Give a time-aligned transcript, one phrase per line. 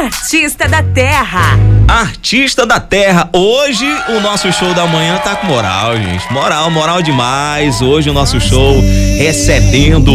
[0.00, 1.56] Artista da Terra.
[1.86, 3.30] Artista da Terra.
[3.32, 6.32] Hoje o nosso show da manhã tá com moral, gente.
[6.32, 7.80] Moral, moral demais.
[7.80, 8.74] Hoje o nosso show
[9.16, 10.12] recebendo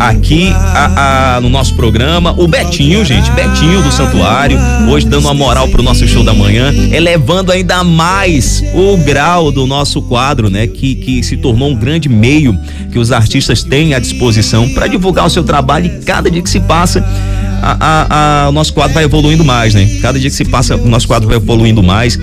[0.00, 3.30] aqui a, a, no nosso programa o Betinho, gente.
[3.30, 4.58] Betinho do Santuário.
[4.90, 9.64] Hoje dando uma moral pro nosso show da manhã, elevando ainda mais o grau do
[9.64, 10.66] nosso quadro, né?
[10.66, 12.58] Que, que se tornou um grande meio
[12.90, 16.50] que os artistas têm à disposição para divulgar o seu trabalho e cada dia que
[16.50, 17.04] se passa
[17.62, 19.86] a, a, a, o nosso quadro vai evoluindo mais, né?
[20.00, 22.18] Cada dia que se passa, o nosso quadro vai evoluindo mais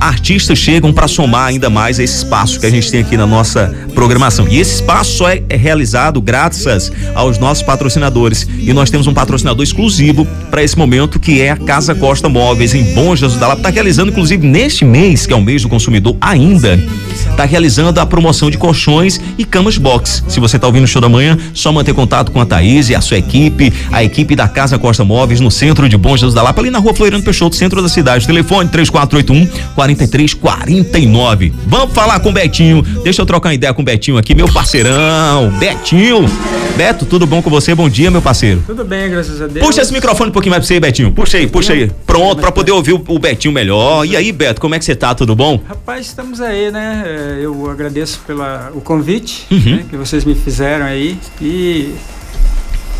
[0.00, 3.74] artistas chegam para somar ainda mais esse espaço que a gente tem aqui na nossa
[3.94, 4.48] programação.
[4.48, 8.48] E esse espaço só é, é realizado graças aos nossos patrocinadores.
[8.58, 12.74] E nós temos um patrocinador exclusivo para esse momento que é a Casa Costa Móveis
[12.74, 13.60] em Bom Jesus da Lapa.
[13.60, 16.82] Está realizando, inclusive, neste mês, que é o mês do consumidor ainda,
[17.30, 20.24] está realizando a promoção de colchões e camas box.
[20.28, 22.94] Se você está ouvindo o show da manhã, só manter contato com a Thaís e
[22.94, 26.42] a sua equipe, a equipe da Casa Costa Móveis no centro de Bom Jesus da
[26.42, 28.26] Lapa, ali na rua Floriano Peixoto, centro da cidade.
[28.26, 31.52] Telefone 3481 43 49.
[31.66, 32.82] Vamos falar com o Betinho.
[33.02, 35.50] Deixa eu trocar uma ideia com o Betinho aqui, meu parceirão.
[35.58, 36.24] Betinho.
[36.76, 37.74] Beto, tudo bom com você?
[37.74, 38.62] Bom dia, meu parceiro.
[38.66, 39.66] Tudo bem, graças a Deus.
[39.66, 41.12] Puxa esse microfone um pouquinho mais pra você, Betinho.
[41.12, 41.90] Puxa aí, puxa aí.
[42.06, 44.06] Pronto, pra poder ouvir o, o Betinho melhor.
[44.06, 45.14] E aí, Beto, como é que você tá?
[45.14, 45.60] Tudo bom?
[45.68, 47.04] Rapaz, estamos aí, né?
[47.06, 48.44] É, eu agradeço pelo
[48.82, 49.76] convite uhum.
[49.76, 51.18] né, que vocês me fizeram aí.
[51.40, 51.92] E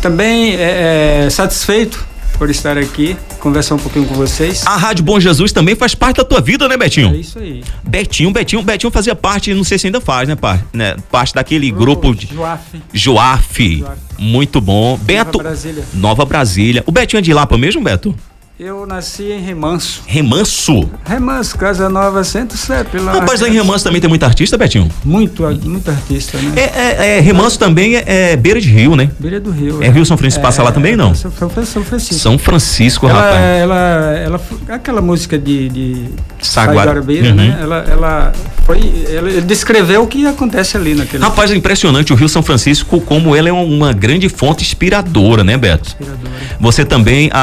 [0.01, 2.10] também é, é, satisfeito
[2.41, 4.65] por estar aqui, conversar um pouquinho com vocês.
[4.65, 7.13] A Rádio Bom Jesus também faz parte da tua vida, né, Betinho?
[7.13, 7.63] É isso aí.
[7.83, 11.69] Betinho, Betinho, Betinho fazia parte, não sei se ainda faz, né, parte, né, parte daquele
[11.69, 12.81] grupo, de Joaf.
[12.91, 13.85] Joaf.
[14.17, 14.93] Muito bom.
[14.93, 15.37] Nova Beto.
[15.37, 15.83] Brasília.
[15.93, 16.83] Nova Brasília.
[16.87, 18.15] O Betinho é de Lapa mesmo, Beto?
[18.63, 20.03] Eu nasci em Remanso.
[20.05, 20.87] Remanso.
[21.03, 22.99] Remanso, Casa Nova, Centro CEP.
[22.99, 24.87] Lá Rapaz, lá em Remanso também tem muito artista, Betinho?
[25.03, 26.51] Muito, muito artista, né?
[26.55, 28.03] É, é, é Remanso também é,
[28.33, 29.09] é beira de rio, né?
[29.17, 29.81] Beira do Rio.
[29.81, 31.15] É Rio São Francisco, passa lá também, não?
[31.15, 31.49] São, São
[31.83, 32.13] Francisco.
[32.13, 33.41] São Francisco, ela, rapaz.
[33.43, 36.05] Ela, ela, aquela música de, de
[36.39, 37.33] Saguara- Uhum.
[37.33, 37.57] né?
[37.59, 42.29] Ela, ela foi, ela descreveu o que acontece ali naquele Rapaz, é impressionante o Rio
[42.29, 45.87] São Francisco, como ele é uma grande fonte inspiradora, né, Beto?
[45.89, 46.29] inspirador.
[46.59, 47.39] Você também a,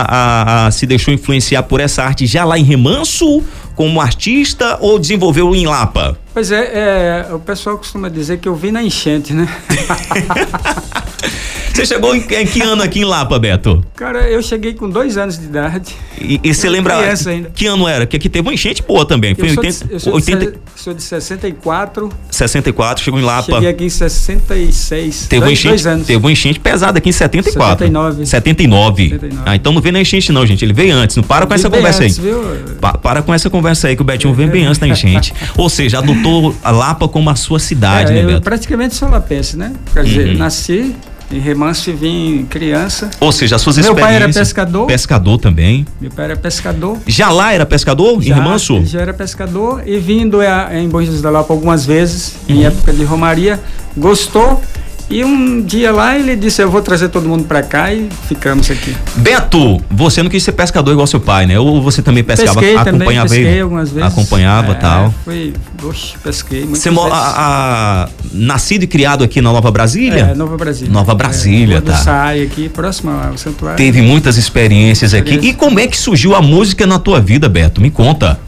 [0.63, 3.43] a- a- se deixou influenciar por essa arte já lá em Remanso,
[3.75, 6.19] como artista, ou desenvolveu em Lapa?
[6.35, 9.49] Pois é, é, o pessoal costuma dizer que eu vim na enchente, né?
[11.73, 13.85] Você chegou em, em que ano aqui em Lapa, Beto?
[13.95, 15.95] Cara, eu cheguei com dois anos de idade.
[16.21, 17.51] E, e você lembra ainda.
[17.55, 18.05] que ano era?
[18.05, 19.35] Que aqui teve uma enchente boa também.
[19.37, 23.23] Foi eu sou, 80, de, eu sou, 80 de, sou de 64, 64, chegou em
[23.23, 23.53] Lapa.
[23.53, 25.27] cheguei aqui em 66.
[25.29, 26.07] Teve dois, enchente, dois anos.
[26.07, 27.87] teve uma enchente pesada aqui em 74.
[27.87, 28.27] 79.
[28.27, 29.09] 79.
[29.11, 29.43] 79.
[29.47, 30.65] Ah, então não veio na enchente não, gente.
[30.65, 31.17] Ele veio antes.
[31.17, 32.25] Não para com essa conversa antes, aí.
[32.25, 32.41] viu?
[32.81, 35.33] Pa- para com essa conversa aí que o Betinho vem bem antes da enchente.
[35.57, 38.43] Ou seja, adotou a Lapa como a sua cidade, É, né, Beto?
[38.43, 39.73] praticamente sou lapense, né?
[39.93, 40.39] Quer dizer, Uhum.
[40.39, 40.95] nasci
[41.31, 43.11] em Remanso e vim criança.
[43.21, 44.37] Ou seja, as suas Meu pai experiências.
[44.37, 44.87] era pescador.
[44.87, 45.87] Pescador também.
[46.01, 46.97] Meu pai era pescador.
[47.07, 48.23] Já lá era pescador?
[48.23, 48.83] Já, em Remanso?
[48.85, 52.55] já era pescador e vindo a- em Bom Jesus da Lapa algumas vezes, Uhum.
[52.57, 53.61] em época de Romaria,
[53.97, 54.63] gostou.
[55.11, 58.71] E um dia lá ele disse: Eu vou trazer todo mundo pra cá e ficamos
[58.71, 58.95] aqui.
[59.17, 61.59] Beto, você não quis ser pescador igual seu pai, né?
[61.59, 63.61] Ou você também pescava, pesquei também, acompanhava pesquei ele?
[63.61, 64.13] algumas vezes.
[64.13, 65.15] Acompanhava é, tal.
[65.25, 66.67] Fui, oxe, pesquei.
[66.67, 67.05] Você vezes.
[67.11, 70.31] a, a- nascido e criado aqui na Nova Brasília?
[70.33, 70.93] É, Nova Brasília.
[70.93, 71.97] Nova Brasília, é, Rua do tá.
[71.97, 73.79] Sai aqui, próximo ao santuário.
[73.79, 75.37] Teve muitas experiências aqui.
[75.43, 77.81] E como é que surgiu a música na tua vida, Beto?
[77.81, 78.39] Me conta.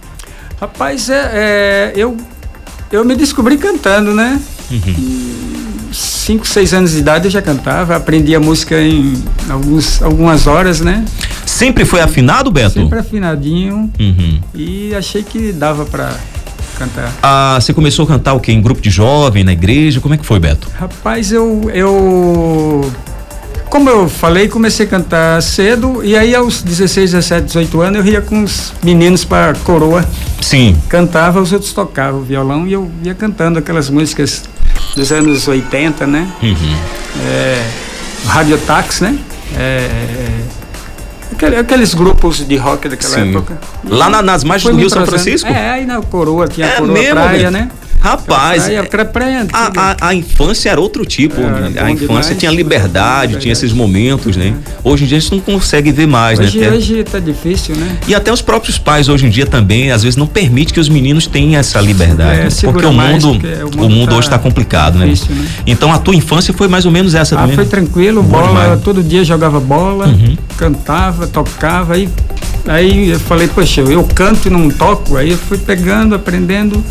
[0.60, 2.18] Rapaz, é, é, eu,
[2.92, 4.38] eu me descobri cantando, né?
[4.70, 5.49] Uhum.
[5.92, 9.14] Cinco, seis anos de idade eu já cantava, aprendi a música em
[9.48, 11.04] alguns, algumas horas, né?
[11.44, 12.74] Sempre foi afinado, Beto?
[12.74, 14.40] Sempre afinadinho Uhum.
[14.54, 16.12] e achei que dava pra
[16.78, 17.12] cantar.
[17.22, 18.52] Ah, você começou a cantar o quê?
[18.52, 20.00] Em grupo de jovem, na igreja?
[20.00, 20.68] Como é que foi, Beto?
[20.78, 22.90] Rapaz, eu, eu.
[23.68, 28.12] Como eu falei, comecei a cantar cedo e aí aos 16, 17, 18 anos eu
[28.12, 30.04] ia com os meninos pra coroa,
[30.40, 30.76] Sim.
[30.88, 34.42] cantava, os outros tocavam violão e eu ia cantando aquelas músicas
[34.96, 36.28] dos anos 80, né?
[36.42, 36.76] Uhum.
[37.26, 37.62] É,
[39.00, 39.18] né?
[39.56, 39.88] É,
[41.32, 43.30] aquele- aqueles grupos de rock daquela Sim.
[43.30, 43.58] época.
[43.88, 45.48] Lá na- nas margens do Rio São Francisco?
[45.48, 47.50] É, aí na coroa, tinha É a coroa mesmo, praia, Beto?
[47.52, 47.70] né?
[48.00, 49.58] Rapaz, praia, praia, praia antiga.
[49.76, 51.40] a, a, a infância era outro tipo.
[51.40, 51.72] Né?
[51.80, 52.38] a infância demais.
[52.38, 54.54] tinha liberdade, tinha esses momentos, né?
[54.82, 56.70] Hoje em dia a gente não consegue ver mais, Hoje, né?
[56.70, 57.98] Hoje tá difícil, né?
[58.08, 60.88] E até os próprios pais hoje em dia também, às vezes, não permite que os
[60.88, 62.40] meninos tenham essa liberdade.
[62.40, 62.50] É, né?
[62.64, 65.06] porque o mundo, porque o o mundo mundo tá hoje está complicado, né?
[65.06, 65.46] difícil, né?
[65.66, 67.54] Então a tua infância foi mais ou menos essa Ah, também.
[67.54, 67.70] foi né?
[67.70, 68.80] tranquilo, Bom bola, demais.
[68.82, 70.36] todo dia jogava bola, Uhum.
[70.56, 72.08] cantava, tocava, aí,
[72.66, 76.82] aí eu falei, poxa, eu canto e não toco, aí eu fui pegando, aprendendo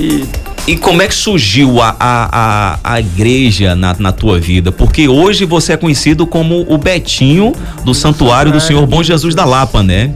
[0.00, 0.24] e
[0.66, 4.70] E como é que surgiu a, a, a, a igreja na, na tua vida?
[4.70, 7.52] Porque hoje você é conhecido como o Betinho
[7.84, 10.14] do Santuário do Senhor Bom Jesus da Lapa, né?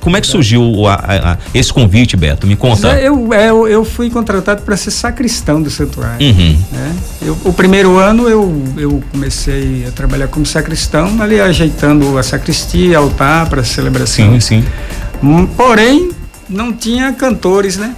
[0.00, 2.46] Como é que surgiu a, a, esse convite, Beto?
[2.46, 3.00] Me conta.
[3.00, 6.24] Eu, eu, eu fui contratado para ser sacristão do santuário.
[6.24, 6.56] Uhum.
[6.70, 6.96] Né?
[7.22, 12.98] Eu, o primeiro ano eu, eu comecei a trabalhar como sacristão, ali ajeitando a sacristia,
[12.98, 14.34] altar para celebração.
[14.34, 14.64] Sim, sim.
[15.20, 16.10] Hum, porém,
[16.48, 17.92] não tinha cantores, né?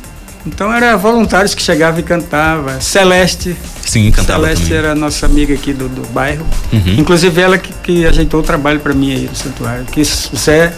[0.47, 2.81] Então era voluntários que chegavam e cantava.
[2.81, 3.57] Celeste.
[3.85, 4.79] Sim, cantava Celeste também.
[4.79, 6.47] era nossa amiga aqui do, do bairro.
[6.73, 6.95] Uhum.
[6.99, 9.85] Inclusive ela que, que ajeitou o trabalho para mim aí no santuário.
[9.87, 10.73] Que Zé,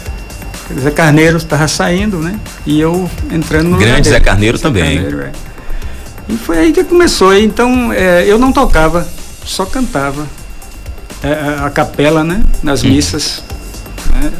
[0.81, 2.39] Zé Carneiro estava saindo, né?
[2.67, 4.19] E eu entrando no Grande Zé.
[4.21, 4.95] Carneiro também.
[5.03, 5.33] Carneiro, é.
[6.29, 7.37] E foi aí que começou.
[7.37, 9.07] Então é, eu não tocava,
[9.45, 10.27] só cantava.
[11.23, 12.43] É, a, a capela, né?
[12.63, 12.89] Nas Hum.
[12.89, 13.43] missas.
[14.15, 14.31] né?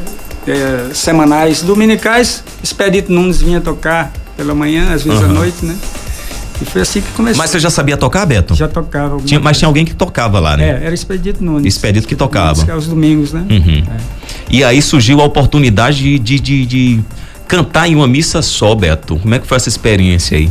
[0.47, 5.33] É, semanais, dominicais, Expedito Nunes vinha tocar pela manhã, às vezes à Aham.
[5.33, 5.77] noite, né?
[6.59, 7.37] E foi assim que começou.
[7.37, 8.55] Mas você já sabia tocar, Beto?
[8.55, 9.17] já tocava.
[9.17, 9.59] Tinha, mas coisa.
[9.59, 10.81] tinha alguém que tocava lá, né?
[10.81, 11.75] É, era Expedito Nunes.
[11.75, 12.71] Expedito que tocava.
[12.71, 13.45] Aos domingos, né?
[13.49, 13.83] Uhum.
[13.87, 13.97] É.
[14.49, 16.99] E aí surgiu a oportunidade de, de, de,
[17.47, 19.17] cantar em uma missa só, Beto.
[19.17, 20.49] Como é que foi essa experiência aí?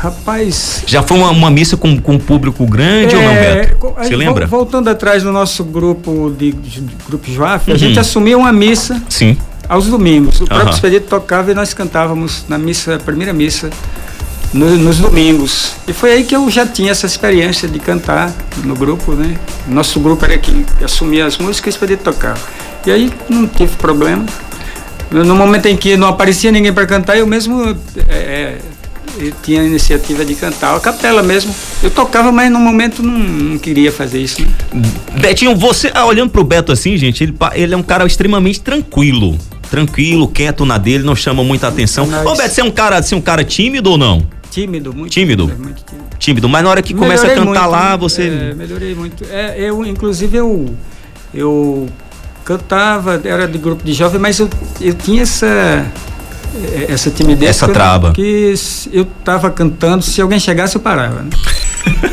[0.00, 0.82] Rapaz.
[0.86, 3.94] Já foi uma, uma missa com, com um público grande ou não, é, Beto?
[3.98, 4.46] Você lembra?
[4.46, 7.74] Voltando atrás no nosso grupo de, de grupo Joaf, Uhum.
[7.76, 9.36] a gente assumiu uma missa Sim.
[9.68, 10.40] Aos domingos.
[10.40, 10.74] O próprio Aham.
[10.74, 13.70] Expedito tocava e nós cantávamos na missa, primeira missa,
[14.52, 15.72] no- nos domingos.
[15.88, 18.32] E foi aí que eu já tinha essa experiência de cantar
[18.64, 19.36] no grupo, né?
[19.66, 22.40] Nosso grupo era que assumia as músicas e o Expedito tocava.
[22.86, 24.24] E aí não tive problema.
[25.10, 27.62] No momento em que não aparecia ninguém para cantar, eu mesmo
[28.08, 28.58] é, é,
[29.22, 31.54] eu tinha a iniciativa de cantar, a capela mesmo.
[31.82, 34.42] Eu tocava, mas no momento não, não queria fazer isso.
[34.42, 34.48] Né?
[35.20, 39.38] Betinho, você, ah, olhando pro Beto assim, gente, ele, ele é um cara extremamente tranquilo.
[39.70, 42.06] Tranquilo, quieto na dele, não chama muita atenção.
[42.06, 44.22] Mas- Ô, Beto, você é um cara, é um cara tímido ou não?
[44.50, 45.46] Tímido, muito Tímido?
[45.48, 46.06] muito tímido.
[46.18, 47.96] Tímido, mas na hora que começa a Melhorei cantar muito, lá, né?
[47.96, 48.22] você.
[48.28, 49.24] É, melhorei muito.
[49.30, 50.74] É, eu, inclusive, eu,
[51.34, 51.88] eu
[52.44, 54.48] cantava, era de grupo de jovem, mas eu,
[54.80, 55.86] eu tinha essa,
[56.88, 57.50] essa timidez.
[57.50, 58.12] Essa que eu- trava.
[58.12, 58.54] Que
[58.92, 61.22] eu tava cantando, se alguém chegasse, eu parava.
[61.22, 61.30] Né?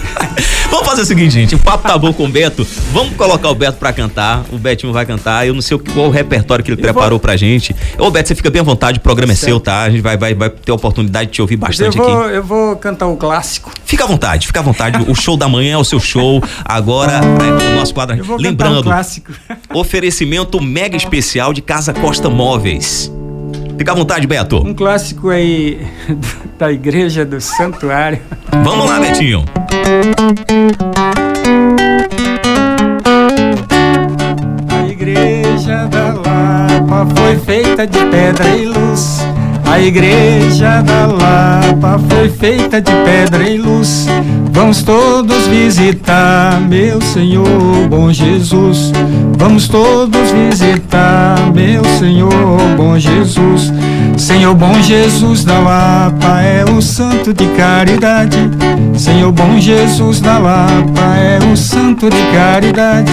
[0.70, 1.56] Vamos fazer o seguinte, gente.
[1.56, 2.66] O papo tá bom com o Beto.
[2.94, 4.44] Vamos colocar o Beto pra cantar.
[4.52, 5.46] O Betinho vai cantar.
[5.48, 7.76] Eu não sei qual o repertório que ele Eu preparou vou- pra gente.
[7.98, 9.00] Ô, Beto, você fica bem à vontade.
[9.00, 9.50] O programa é Certo.
[9.50, 9.82] seu, tá?
[9.84, 12.36] A gente vai, vai, vai ter a oportunidade de te ouvir Eu bastante vou, aqui.
[12.36, 13.72] eu vou cantar o clássico.
[13.84, 15.04] Fica à vontade, fica à vontade.
[15.10, 16.42] O show da manhã é o seu show.
[16.64, 18.16] Agora, né, o nosso quadro.
[18.16, 19.32] Eu vou cantar um Lembrando, clássico.
[19.74, 23.12] oferecimento mega especial de Casa Costa Móveis.
[23.80, 24.58] Fica à vontade, Beto.
[24.58, 25.80] Um clássico aí
[26.60, 28.20] da igreja do santuário.
[28.62, 29.46] Vamos lá, Betinho.
[34.68, 39.20] A igreja da Lapa foi feita de pedra e luz.
[39.70, 44.08] A igreja da Lapa foi feita de pedra e luz.
[44.52, 48.92] Vamos todos visitar, meu Senhor, bom Jesus.
[49.38, 52.32] Vamos todos visitar, meu Senhor,
[52.76, 53.72] bom Jesus.
[54.18, 58.38] Senhor bom Jesus da Lapa é o santo de caridade.
[58.96, 63.12] Senhor bom Jesus da Lapa é o santo de caridade.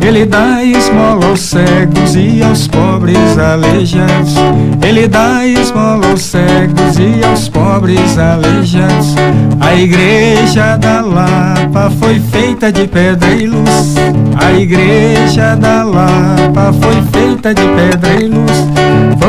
[0.00, 4.34] Ele dá esmola aos cegos e aos pobres aleijados.
[4.82, 9.14] Ele dá esmola aos cegos e aos pobres aleijados.
[9.60, 13.96] A igreja da Lapa foi feita de pedra e luz.
[14.36, 18.87] A igreja da Lapa foi feita de pedra e luz.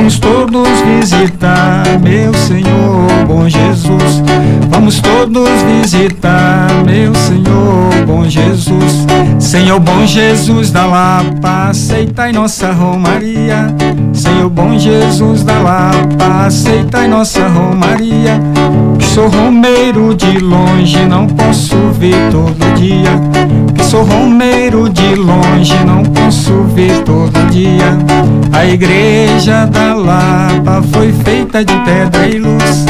[0.09, 4.23] Vamos todos visitar, meu Senhor, bom Jesus.
[4.67, 9.05] Vamos todos visitar, meu Senhor, bom Jesus.
[9.37, 13.67] Senhor, bom Jesus da Lapa, aceitai nossa romaria.
[14.11, 18.41] Senhor, bom Jesus da Lapa, aceitai nossa romaria.
[19.13, 23.11] Sou romeiro de longe, não posso vir todo dia.
[23.89, 27.97] Sou romeiro de longe, não posso vir todo dia.
[28.53, 32.85] A igreja da Lapa foi feita de pedra e luz.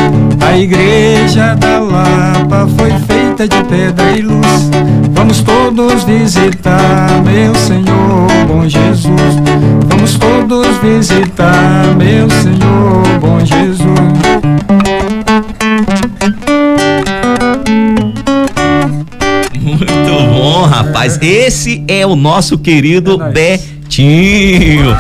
[0.46, 4.70] A igreja da Lapa foi feita de pedra e luz.
[5.13, 9.39] Vamos todos visitar, meu Senhor, bom Jesus.
[9.88, 15.19] Vamos todos visitar, meu Senhor, bom Jesus.
[20.62, 21.18] Bom, rapaz.
[21.22, 23.30] Esse é o nosso querido É.
[23.32, 24.96] Betinho.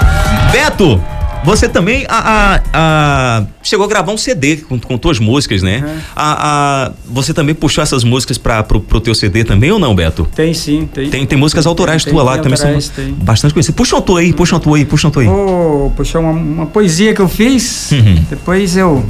[0.51, 1.01] Beto,
[1.43, 5.83] você também a, a- a- chegou a gravar um CD com, com tuas músicas, né?
[5.85, 5.97] Uhum.
[6.15, 10.27] A, você também puxou essas músicas para pro, pro teu CD também ou não, Beto?
[10.35, 11.09] Tem sim, tem.
[11.09, 13.13] Tem, tem músicas autorais Tem, tua lá tem que também autorais, são tem.
[13.13, 13.75] bastante conhecidas.
[13.75, 15.27] Puxa uma tua aí, puxa uma tua aí, puxa uma tua aí.
[15.27, 17.91] Vou puxar uma, uma poesia que eu fiz.
[17.91, 18.23] Uhum.
[18.29, 19.05] Depois eu.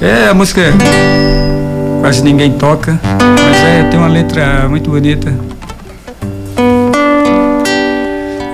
[0.00, 0.62] É, a música
[2.00, 5.34] quase ninguém toca, mas é, tem uma letra muito bonita.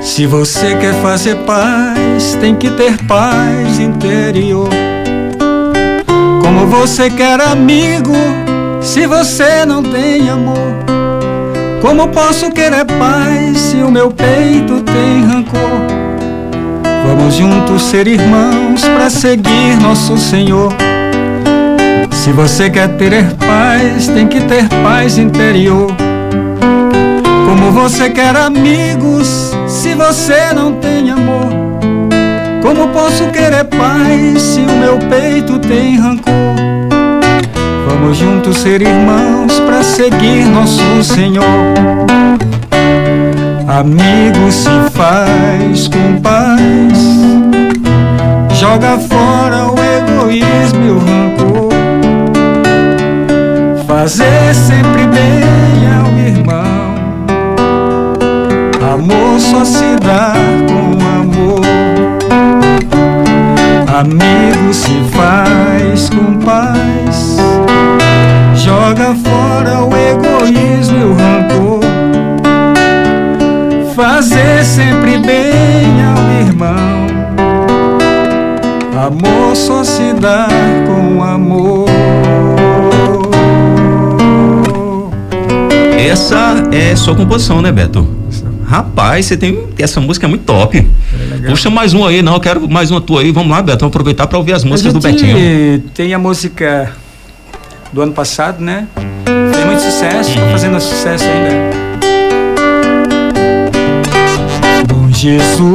[0.01, 4.69] Se você quer fazer paz, tem que ter paz interior.
[6.43, 8.15] Como você quer amigo,
[8.81, 10.75] se você não tem amor?
[11.81, 15.87] Como posso querer paz se o meu peito tem rancor?
[17.07, 20.73] Vamos juntos ser irmãos para seguir nosso Senhor.
[22.27, 25.87] Se você quer ter paz, tem que ter paz interior.
[27.47, 31.47] Como você quer amigos, se você não tem amor?
[32.63, 36.35] Como posso querer paz se o meu peito tem rancor?
[37.89, 41.47] Vamos juntos ser irmãos para seguir nosso Senhor.
[43.69, 46.99] Amigo se faz com paz,
[48.59, 51.26] joga fora o egoísmo e o rancor
[54.07, 56.95] fazer sempre bem ao irmão.
[58.95, 60.33] Amor só se dá
[60.69, 61.61] com amor.
[63.99, 67.37] Amigo se faz com paz.
[68.55, 71.81] Joga fora o egoísmo e o rancor.
[73.97, 77.07] Fazer sempre bem ao irmão.
[79.05, 80.47] Amor só se dá
[80.87, 81.86] com amor.
[86.17, 88.09] Essa é sua composição, né, Beto?
[88.65, 89.67] Rapaz, você tem.
[89.79, 90.79] Essa música é muito top.
[91.45, 92.33] É Puxa mais um aí, não.
[92.33, 93.31] Eu quero mais uma tua aí.
[93.31, 93.81] Vamos lá, Beto.
[93.81, 95.85] Vamos aproveitar para ouvir as músicas do Betinho.
[95.95, 96.91] Tem a música
[97.93, 98.87] do ano passado, né?
[99.27, 101.77] Tem muito sucesso, tá fazendo sucesso ainda.
[104.89, 105.67] Bom Jesus,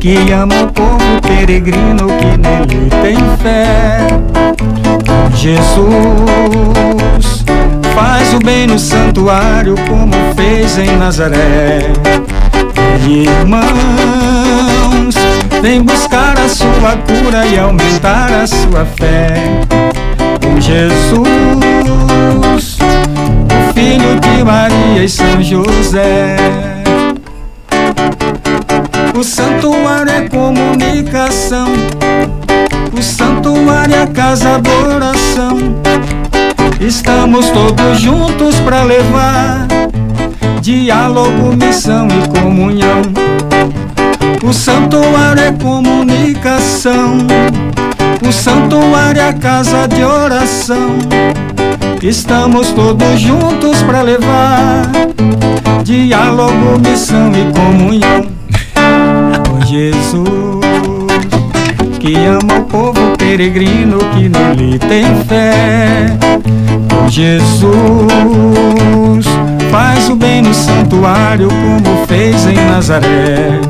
[0.00, 3.98] que ama o povo peregrino que nele tem fé.
[5.34, 6.85] Jesus
[7.96, 11.80] Faz o bem no santuário como fez em Nazaré.
[13.08, 13.64] Irmãos,
[15.62, 19.32] vem buscar a sua cura e aumentar a sua fé.
[20.44, 21.06] Com Jesus,
[23.48, 26.36] o filho de Maria e São José.
[29.18, 31.68] O santuário é comunicação.
[32.92, 35.56] O santuário é casa da oração.
[36.80, 39.66] Estamos todos juntos para levar
[40.60, 43.02] diálogo, missão e comunhão.
[44.44, 47.18] O santuário é comunicação.
[48.26, 50.98] O santuário é a casa de oração.
[52.02, 54.90] Estamos todos juntos para levar
[55.82, 58.26] diálogo, missão e comunhão.
[59.50, 60.26] Oh Jesus,
[61.98, 66.06] que ama o povo peregrino que nele tem fé.
[67.08, 68.06] Jesus
[69.68, 73.60] faz o bem no santuário como fez em Nazaré.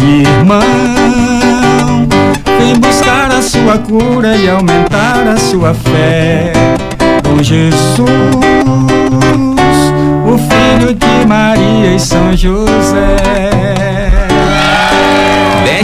[0.00, 0.60] Irmão,
[2.58, 6.52] vem buscar a sua cura e aumentar a sua fé.
[7.24, 8.08] Com Jesus,
[10.24, 13.91] o filho de Maria e São José.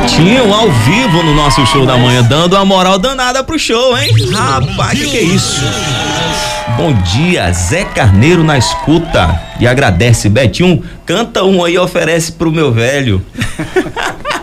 [0.08, 4.10] Betinho ao vivo no nosso show da manhã, dando uma moral danada pro show, hein?
[4.32, 5.60] Rapaz, que que é isso?
[6.78, 10.30] Bom dia, Zé Carneiro na escuta e agradece.
[10.30, 13.24] Betinho, canta um aí e oferece pro meu velho.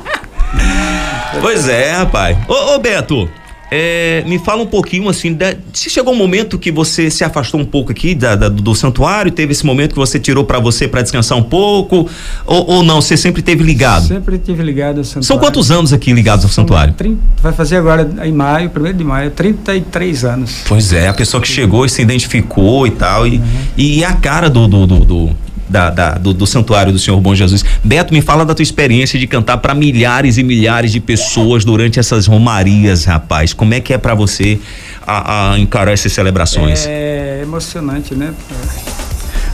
[1.41, 2.37] pois é, rapaz.
[2.47, 3.27] Ô, ô Beto,
[3.71, 7.59] é, me fala um pouquinho assim, da, se chegou um momento que você se afastou
[7.59, 10.87] um pouco aqui da, da, do santuário, teve esse momento que você tirou para você
[10.87, 12.09] para descansar um pouco,
[12.45, 14.07] ou, ou, não, você sempre teve ligado?
[14.07, 15.27] Sempre tive ligado ao santuário.
[15.27, 16.93] São quantos anos aqui ligados ao São santuário?
[16.93, 20.63] 30, vai fazer agora em maio, primeiro de maio, 33 anos.
[20.67, 23.43] Pois é, a pessoa que chegou e se identificou e tal, e, uhum.
[23.77, 27.33] e a cara do, do, do, do da, da, do, do, santuário do Senhor Bom
[27.33, 27.63] Jesus.
[27.83, 31.99] Beto, me fala da tua experiência de cantar para milhares e milhares de pessoas durante
[31.99, 33.53] essas romarias, rapaz.
[33.53, 34.59] Como é que é para você
[35.05, 36.85] a, a, encarar essas celebrações?
[36.87, 38.33] É emocionante, né?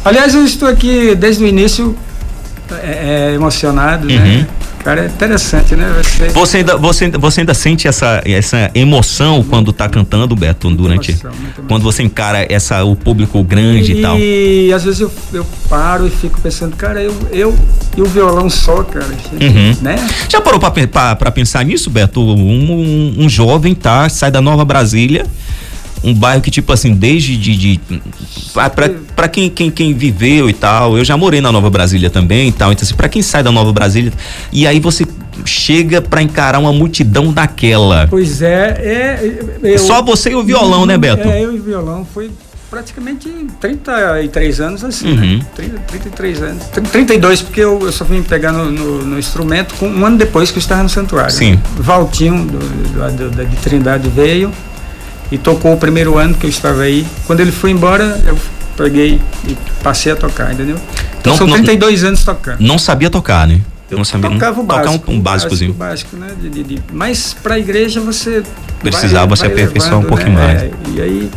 [0.03, 1.95] Aliás, eu estou aqui desde o início
[2.83, 4.15] é, é emocionado, né?
[4.15, 4.23] uhum.
[4.23, 4.47] né?
[4.83, 5.93] Cara, é interessante, né?
[6.03, 6.29] Você...
[6.29, 11.11] você, ainda, você, você ainda sente essa, essa emoção quando está cantando, Beto, durante.
[11.11, 11.31] Emoção,
[11.67, 14.17] quando você encara essa, o público grande e, e tal.
[14.17, 17.55] E às vezes eu, eu paro e fico pensando, cara, eu, eu
[17.95, 19.05] e o violão só, cara.
[19.33, 19.75] Uhum.
[19.81, 19.95] Né?
[20.27, 22.21] Já parou para pensar nisso, Beto?
[22.21, 24.09] Um, um, um, jovem, tá?
[24.09, 25.25] Sai da Nova Brasília
[26.03, 27.55] um bairro que, tipo assim, desde de.
[27.55, 27.79] de
[29.15, 32.51] para quem, quem, quem viveu e tal, eu já morei na Nova Brasília também e
[32.51, 32.71] tal.
[32.71, 34.11] Então, assim, pra quem sai da Nova Brasília,
[34.51, 35.05] e aí você
[35.45, 38.07] chega para encarar uma multidão daquela.
[38.09, 39.39] Pois é, é.
[39.61, 41.27] Eu, Só você e o violão, né, Beto?
[41.27, 42.05] É, eu e o violão.
[42.13, 42.31] Foi
[42.69, 43.29] praticamente
[43.59, 45.21] 33 anos assim, né?
[45.21, 45.37] uhum.
[45.39, 45.45] né?
[45.55, 46.63] 30, 33 anos.
[46.91, 50.51] 32, porque eu, eu só vim pegar no, no, no, instrumento com, um ano depois
[50.51, 51.31] que eu estava no santuário.
[51.31, 51.51] Sim.
[51.51, 51.59] Né?
[51.77, 54.53] Valtinho, do, do, do, de Trindade, veio
[55.31, 57.05] e tocou o primeiro ano que eu estava aí.
[57.25, 58.37] Quando ele foi embora, eu
[58.75, 60.77] peguei e passei a tocar, entendeu?
[61.19, 62.59] Então não, são 32 não, anos tocando.
[62.59, 63.61] Não sabia tocar, né?
[63.89, 65.73] Eu não sabia tocava o básico, tocar um, um básicozinho.
[65.73, 66.29] Básico, né?
[66.39, 68.41] De, de, de, mas para a igreja você
[68.79, 70.45] precisava vai, se aperfeiçoar um pouquinho né?
[70.45, 70.63] mais.
[70.63, 71.31] É, e aí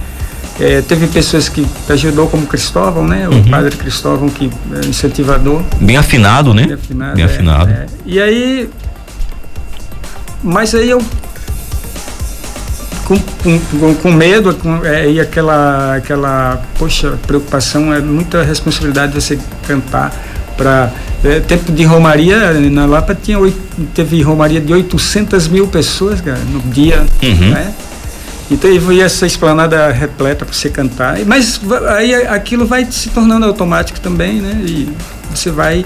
[0.60, 3.28] é, teve pessoas que ajudou como Cristóvão, né?
[3.28, 3.44] O uhum.
[3.44, 5.62] padre Cristóvão que é incentivador.
[5.80, 6.64] Bem afinado, né?
[6.64, 7.14] Bem afinado.
[7.16, 7.70] Bem afinado.
[7.70, 7.86] É, é.
[8.06, 8.70] e aí,
[10.42, 11.02] mas aí eu
[13.04, 19.38] com, com, com medo com, é, e aquela, aquela, poxa, preocupação, é muita responsabilidade você
[19.66, 20.12] cantar
[20.56, 20.90] para
[21.24, 23.38] é, tempo de romaria na Lapa tinha
[23.92, 27.50] teve romaria de 800 mil pessoas cara, no dia uhum.
[27.50, 27.74] né?
[28.50, 28.70] Então
[29.00, 31.18] essa esplanada repleta para você cantar.
[31.26, 31.60] Mas
[31.96, 34.62] aí aquilo vai se tornando automático também, né?
[34.66, 34.88] E
[35.34, 35.84] você vai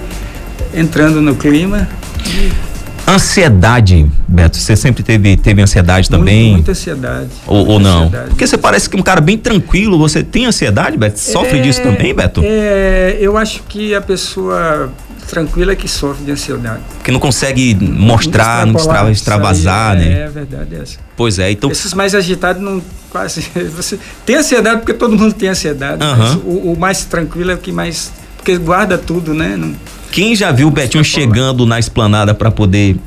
[0.73, 1.87] entrando no clima.
[2.27, 2.68] E...
[3.09, 6.51] Ansiedade, Beto, você sempre teve, teve ansiedade também?
[6.51, 7.29] muita ansiedade.
[7.47, 8.03] Ou, muita ou não?
[8.03, 8.29] Ansiedade.
[8.29, 11.19] Porque você parece que um cara bem tranquilo, você tem ansiedade, Beto?
[11.19, 12.41] Sofre é, disso também, Beto?
[12.43, 14.91] É, eu acho que a pessoa
[15.27, 16.81] tranquila que sofre de ansiedade.
[17.03, 20.21] Que não consegue mostrar, não, extra, extravasar, aí, né?
[20.21, 20.97] É verdade essa.
[21.17, 21.71] Pois é, então.
[21.71, 23.41] Esses mais agitados não quase.
[23.75, 25.97] Você tem ansiedade porque todo mundo tem ansiedade.
[25.99, 28.11] Mas o, o, mais tranquilo é o que mais.
[28.37, 29.55] Porque guarda tudo, né?
[29.57, 29.75] Não,
[30.11, 32.97] Quem já viu o Betinho chegando na esplanada para poder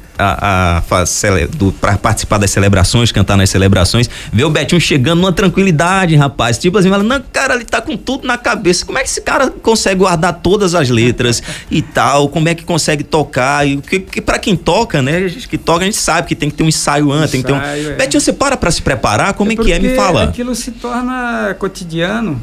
[1.81, 6.59] para participar das celebrações, cantar nas celebrações, ver o Betinho chegando numa tranquilidade, rapaz.
[6.59, 8.85] Tipo assim, fala, não, cara, ele tá com tudo na cabeça.
[8.85, 12.29] Como é que esse cara consegue guardar todas as letras e tal?
[12.29, 13.67] Como é que consegue tocar?
[13.67, 15.17] E que, que para quem toca, né?
[15.17, 17.43] A gente que toca, a gente sabe que tem que ter um ensaio antes, ensaio,
[17.43, 17.93] tem que ter um.
[17.93, 17.97] É.
[17.97, 19.35] Betinho, você para para se preparar?
[19.35, 19.79] Como é, é que é?
[19.79, 20.25] Me fala.
[20.25, 22.41] Aquilo se torna cotidiano.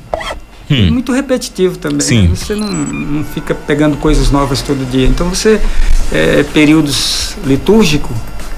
[0.69, 0.91] Hum.
[0.91, 2.01] Muito repetitivo também.
[2.01, 2.27] Sim.
[2.27, 2.35] Né?
[2.35, 5.07] Você não, não fica pegando coisas novas todo dia.
[5.07, 5.59] Então você,
[6.11, 8.15] é, períodos litúrgicos,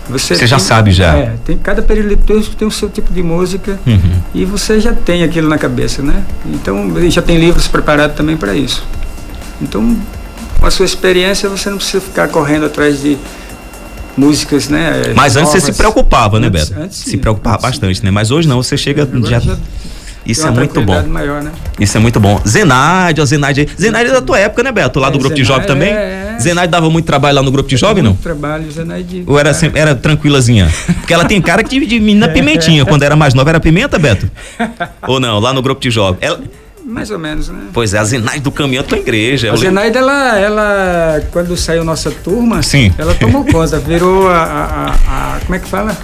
[0.09, 1.15] você, você já sabe já.
[1.15, 4.21] É, tem, cada período litúrgico tem o seu tipo de música uhum.
[4.33, 6.23] e você já tem aquilo na cabeça, né?
[6.45, 8.83] Então já tem livros preparados também para isso.
[9.61, 9.97] Então,
[10.59, 13.17] com a sua experiência, você não precisa ficar correndo atrás de
[14.17, 15.13] músicas, né?
[15.15, 15.63] Mas antes novas.
[15.63, 16.73] você se preocupava, né, Beto?
[16.77, 18.11] Antes, se preocupava antes, bastante, né?
[18.11, 19.57] Mas hoje não, você chega já, já
[20.25, 21.01] isso é muito bom.
[21.07, 21.51] Maior, né?
[21.79, 22.39] Isso é muito bom.
[22.47, 23.67] Zenaide, ó, Zenaide.
[23.79, 24.99] Zenaide é da tua época, né, Beto?
[24.99, 25.89] Lá é, do grupo Zenaide, de jovem também?
[25.89, 26.39] É, é.
[26.39, 28.15] Zenaide dava muito trabalho lá no grupo de jovem, não?
[28.15, 29.23] Trabalho, Zenaide.
[29.25, 30.71] Ou era, sempre, era tranquilazinha?
[30.99, 32.85] Porque ela tem cara de, de menina pimentinha.
[32.85, 34.29] Quando era mais nova, era pimenta, Beto?
[35.07, 35.39] Ou não?
[35.39, 36.19] Lá no grupo de jovem.
[36.21, 36.39] Ela,
[36.85, 37.67] mais ou menos, né?
[37.73, 39.51] Pois é, a Zenaide do caminhão tua igreja.
[39.51, 42.93] A Zenaide, ela, ela, quando saiu nossa turma, Sim.
[42.97, 45.97] ela tomou conta, virou a, a, a, Como é que fala?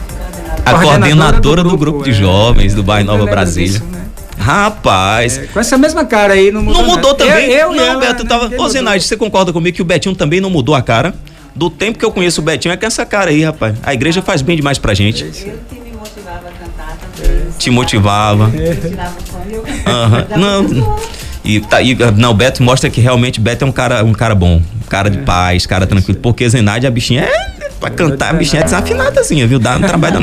[0.66, 3.70] A coordenadora, coordenadora do, grupo, do grupo de é, jovens do bairro Nova Brasília.
[3.70, 4.07] Isso, né?
[4.38, 5.38] Rapaz.
[5.38, 6.82] É, com essa mesma cara aí, não mudou.
[6.82, 7.26] Não mudou nada.
[7.26, 7.50] também?
[7.50, 8.50] Eu, eu não, ela, Beto, tava.
[8.58, 11.14] Ô, Zenaide, você concorda comigo que o Betinho também não mudou a cara?
[11.56, 13.76] Do tempo que eu conheço o Betinho, é com essa cara aí, rapaz.
[13.82, 15.24] A igreja faz bem demais pra gente.
[15.24, 17.48] Eu que me motivava a cantar também.
[17.58, 18.52] Te motivava.
[18.56, 20.38] É.
[20.38, 20.98] Não.
[21.44, 24.36] E, tá, e, não, o Beto mostra que realmente Beto é um cara, um cara
[24.36, 25.22] bom, um cara de é.
[25.22, 26.20] paz, cara tranquilo.
[26.20, 27.58] Porque Zenaide, a bichinha é.
[27.80, 29.60] Pra cantar, a bichinha é desafinadazinha, viu?
[29.60, 30.20] Dá, não trabalha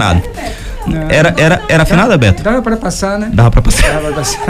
[1.09, 2.42] Era, era, era afinada, Beto?
[2.42, 3.31] Dava pra passar, né?
[3.33, 3.88] Dava pra passar.
[3.88, 4.40] Dava pra passar.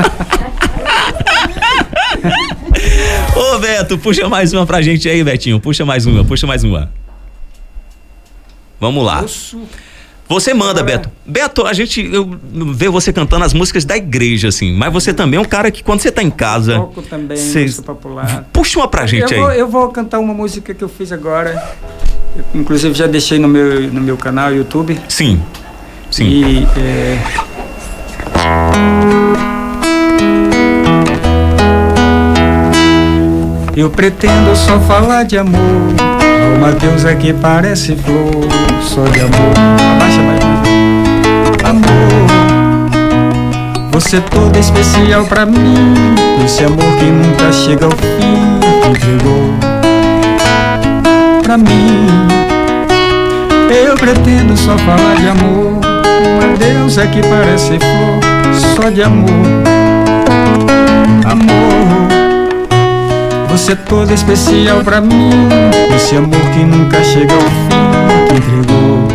[3.37, 5.61] Ô, Beto, puxa mais uma pra gente aí, Betinho.
[5.61, 6.90] Puxa mais uma, puxa mais uma.
[8.81, 9.25] Vamos lá.
[10.29, 11.11] Você manda, Beto.
[11.25, 12.38] Beto, a gente eu,
[12.73, 15.83] vê você cantando as músicas da igreja, assim, mas você também é um cara que
[15.83, 16.77] quando você tá em casa.
[16.77, 17.66] Toco também, cê...
[17.83, 18.49] popular.
[18.53, 19.59] Puxa uma pra gente eu aí.
[19.59, 21.62] eu vou cantar uma música que eu fiz agora.
[22.37, 24.99] Eu, inclusive já deixei no meu, no meu canal YouTube.
[25.09, 25.42] Sim.
[26.11, 26.25] Sim.
[26.25, 27.19] E, é...
[33.77, 35.61] Eu pretendo só falar de amor.
[36.57, 38.47] Uma deusa que parece flor,
[38.81, 39.53] só de amor.
[39.97, 40.45] Abaixa mais.
[41.64, 42.27] Amor,
[43.90, 45.95] você toda especial pra mim.
[46.45, 49.51] Esse amor que nunca chega ao fim, entregou
[51.43, 52.07] pra mim.
[53.71, 55.84] Eu pretendo só falar de amor
[56.45, 58.21] uma deusa que parece flor,
[58.77, 59.29] só de amor.
[61.25, 62.09] Amor,
[63.49, 65.31] você é toda especial pra mim.
[65.95, 69.09] Esse amor que nunca chega ao fim, que entregou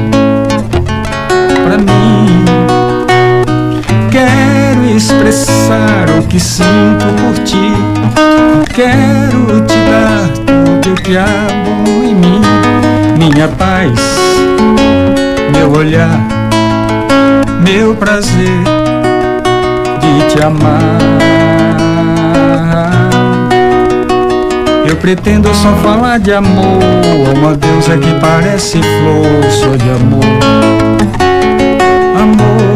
[1.65, 2.45] pra mim.
[4.11, 7.73] Quero expressar o que sinto por ti.
[8.73, 12.41] Quero te dar tudo que há bom em mim,
[13.17, 13.91] minha paz,
[15.53, 16.19] meu olhar,
[17.71, 18.63] meu prazer
[20.01, 20.81] de te amar.
[24.87, 26.79] Eu pretendo só falar de amor,
[27.37, 30.23] uma deusa que parece flor, só de amor.
[32.19, 32.75] Amor,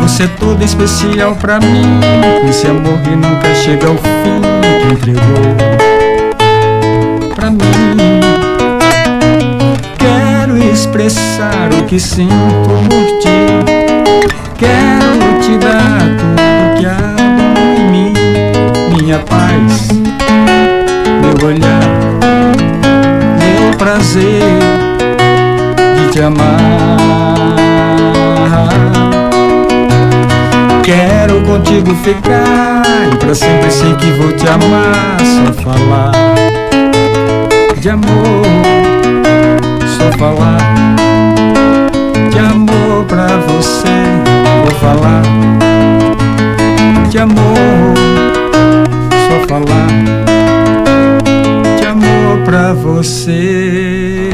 [0.00, 2.00] você é toda especial pra mim,
[2.48, 4.40] esse amor que nunca chega ao fim,
[4.80, 5.54] que entregou
[7.34, 8.17] pra mim.
[10.78, 12.32] Expressar o que sinto
[12.88, 13.28] por ti,
[14.56, 17.16] quero te dar tudo que há
[17.76, 18.12] em mim,
[18.96, 19.88] minha paz
[21.20, 21.80] meu olhar,
[23.40, 24.42] meu prazer
[25.96, 26.96] de te amar.
[30.84, 35.18] Quero contigo ficar e pra sempre sei que vou te amar.
[35.18, 36.12] Só falar
[37.76, 38.44] de amor,
[39.98, 40.67] só falar
[43.36, 43.88] você.
[44.64, 45.22] Vou falar
[47.10, 47.94] de amor,
[49.28, 49.88] só falar
[51.78, 54.30] de amor pra você.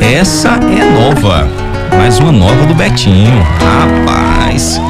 [0.00, 1.48] Essa é nova.
[1.96, 3.42] Mais uma nova do Betinho.
[3.60, 4.80] Rapaz.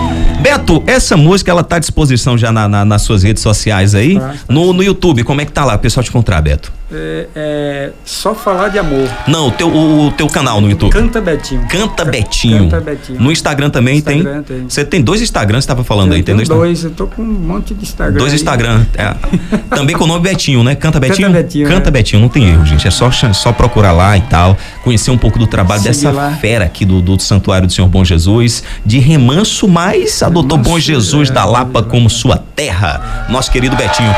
[0.41, 4.19] Beto, essa música ela tá à disposição já na, na- nas suas redes sociais aí?
[4.19, 5.75] Tá, tá no, no YouTube, como é que tá lá?
[5.75, 6.73] O pessoal te encontrar, Beto?
[6.91, 9.09] É, é só falar de amor.
[9.27, 10.91] Não, o teu, o, o teu canal no YouTube.
[10.91, 11.67] Canta Betinho.
[11.69, 12.61] Canta Ca- Betinho.
[12.71, 13.21] Canta Betinho.
[13.21, 14.59] No Instagram também Instagram tem.
[14.61, 14.69] tem.
[14.71, 17.21] Você tem dois Instagrams, você tava falando aí, tem Tem dois dois, eu tô com
[17.21, 18.19] um monte de Instagram.
[18.19, 18.39] Dois aí.
[18.39, 18.87] Instagram.
[18.97, 19.15] é.
[19.77, 20.75] Também com o nome Betinho, né?
[20.75, 21.31] Canta Betinho?
[21.31, 21.93] Betinho, Canta é.
[21.93, 22.87] Betinho, não tem erro, gente.
[22.89, 24.57] É só, só procurar lá e tal.
[24.83, 26.31] Conhecer um pouco do trabalho dessa lá.
[26.41, 28.63] fera aqui do, do Santuário do Senhor Bom Jesus.
[28.85, 33.27] De remanso, mas adotou Remanso, Bom Jesus é, da Lapa como sua terra.
[33.29, 34.11] Nosso querido Betinho.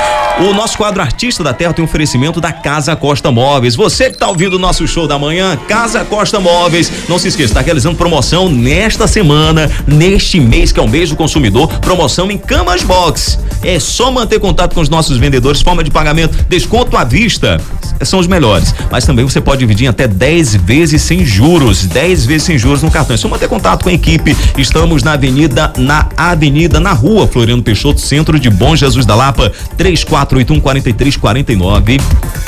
[0.49, 3.75] O nosso quadro Artista da Terra tem um oferecimento da Casa Costa Móveis.
[3.75, 6.91] Você que tá ouvindo o nosso show da manhã, Casa Costa Móveis.
[7.09, 11.17] Não se esqueça, está realizando promoção nesta semana, neste mês, que é o mês do
[11.17, 11.69] consumidor.
[11.81, 13.39] Promoção em Camas Box.
[13.63, 17.61] É só manter contato com os nossos vendedores, forma de pagamento, desconto à vista.
[18.03, 18.75] São os melhores.
[18.91, 21.87] Mas também você pode dividir até 10 vezes sem juros.
[21.87, 23.15] 10 vezes sem juros no cartão.
[23.15, 24.37] É só manter contato com a equipe.
[24.57, 29.53] Estamos na Avenida, na Avenida, na Rua Floriano Peixoto, centro de Bom Jesus da Lapa,
[29.77, 31.99] 3481 4349.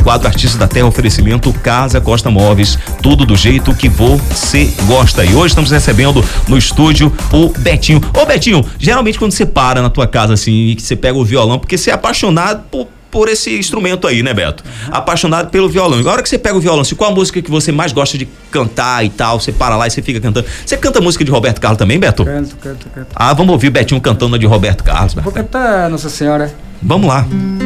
[0.02, 2.78] Quadro Artista da Terra, oferecimento Casa Costa Móveis.
[3.02, 5.24] Tudo do jeito que você gosta.
[5.24, 8.00] E hoje estamos recebendo no estúdio o Betinho.
[8.20, 11.24] Ô Betinho, geralmente quando você para na tua casa assim e que você pega o
[11.24, 14.64] violão, porque você é apaixonado por por esse instrumento aí, né, Beto?
[14.90, 16.00] Apaixonado pelo violão.
[16.00, 18.16] E hora que você pega o violão, assim, qual a música que você mais gosta
[18.16, 19.38] de cantar e tal?
[19.38, 20.46] Você para lá e você fica cantando.
[20.64, 22.24] Você canta música de Roberto Carlos também, Beto?
[22.24, 23.08] Canto, canto, canto.
[23.14, 25.12] Ah, vamos ouvir o Betinho cantando a de Roberto Carlos.
[25.12, 25.24] Beto.
[25.24, 26.52] Vou cantar Nossa Senhora.
[26.82, 27.22] Vamos lá.
[27.22, 27.61] Cubra-me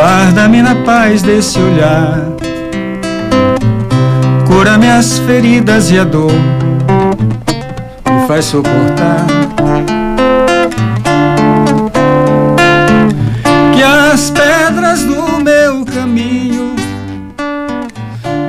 [0.00, 2.20] Guarda-me na paz desse olhar.
[4.46, 6.30] Cura minhas feridas e a dor.
[8.08, 9.26] Me faz suportar.
[13.74, 16.76] Que as pedras do meu caminho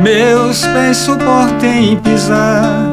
[0.03, 2.91] meus pés suportem pisar.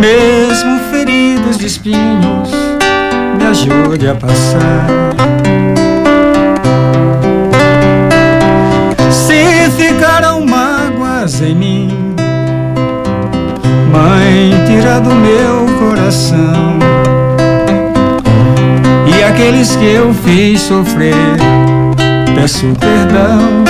[0.00, 2.50] Mesmo feridos de espinhos,
[3.36, 5.41] me ajude a passar.
[9.72, 12.12] Ficaram mágoas em mim,
[13.92, 16.78] Mãe, tira do meu coração.
[19.06, 21.14] E aqueles que eu fiz sofrer,
[22.34, 23.64] peço perdão.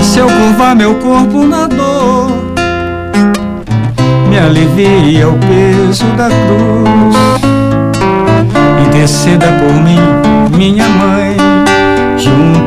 [0.00, 2.32] Se eu curvar meu corpo na dor,
[4.28, 7.16] me alivia o peso da cruz.
[8.88, 10.00] Interceda por mim,
[10.56, 11.23] minha mãe,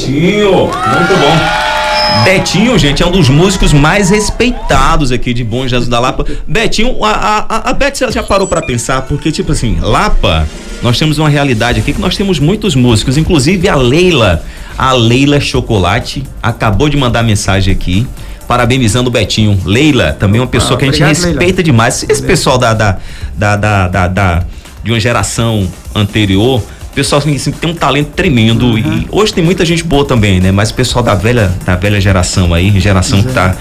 [0.00, 2.24] Betinho, muito bom.
[2.24, 6.24] Betinho, gente, é um dos músicos mais respeitados aqui de Bom Jesus da Lapa.
[6.46, 10.48] Betinho, a, a, a Beth já parou para pensar, porque, tipo assim, Lapa,
[10.82, 14.42] nós temos uma realidade aqui que nós temos muitos músicos, inclusive a Leila.
[14.78, 18.06] A Leila Chocolate acabou de mandar mensagem aqui
[18.48, 19.60] parabenizando o Betinho.
[19.66, 21.62] Leila, também uma pessoa ah, que a gente respeita Leila.
[21.62, 22.06] demais.
[22.08, 22.98] Esse pessoal da, da,
[23.36, 24.44] da, da, da, da
[24.82, 26.62] de uma geração anterior
[26.94, 28.78] pessoal assim, assim, tem um talento tremendo uhum.
[28.78, 30.50] e hoje tem muita gente boa também, né?
[30.50, 33.28] Mas o pessoal da velha, da velha geração aí, geração Exato.
[33.28, 33.56] que tá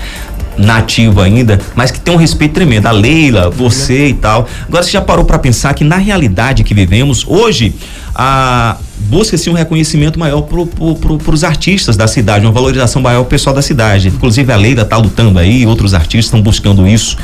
[0.60, 2.88] nativa ainda, mas que tem um respeito tremendo.
[2.88, 4.48] A Leila, você e tal.
[4.68, 7.74] Agora você já parou para pensar que na realidade que vivemos hoje,
[8.22, 13.22] a busca-se um reconhecimento maior para pro, pro, os artistas da cidade, uma valorização maior
[13.22, 14.10] pro pessoal da cidade.
[14.10, 17.16] Inclusive a Leila está lutando aí, outros artistas estão buscando isso.